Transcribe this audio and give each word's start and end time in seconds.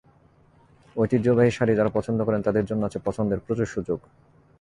ঐতিহ্যবাহী 0.95 1.51
শাড়ি 1.57 1.73
যাঁরা 1.75 1.91
পছন্দ 1.97 2.19
করেন, 2.27 2.41
তাঁদের 2.41 2.65
জন্য 2.65 2.81
আছে 2.85 2.99
পছন্দের 3.07 3.43
প্রচুর 3.45 3.67
সুযোগ। 3.75 3.99